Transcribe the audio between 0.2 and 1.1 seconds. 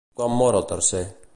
mor el tercer?